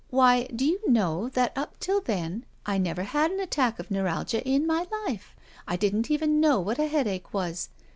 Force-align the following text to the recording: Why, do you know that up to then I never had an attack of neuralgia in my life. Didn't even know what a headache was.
Why, 0.09 0.45
do 0.45 0.65
you 0.65 0.79
know 0.89 1.29
that 1.29 1.55
up 1.55 1.79
to 1.81 2.01
then 2.03 2.43
I 2.65 2.79
never 2.79 3.03
had 3.03 3.29
an 3.29 3.39
attack 3.39 3.77
of 3.77 3.91
neuralgia 3.91 4.43
in 4.43 4.65
my 4.65 4.87
life. 5.05 5.35
Didn't 5.77 6.09
even 6.09 6.39
know 6.41 6.59
what 6.59 6.79
a 6.79 6.87
headache 6.87 7.35
was. 7.35 7.69